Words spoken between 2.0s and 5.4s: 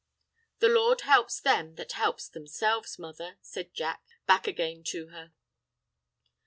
themselves, mother," says Jack back again to her.